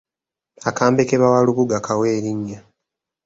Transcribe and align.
Akambe 0.69 1.01
ke 1.07 1.15
bawa 1.21 1.39
lubuga 1.45 1.77
kawe 1.85 2.05
erinnya. 2.17 2.59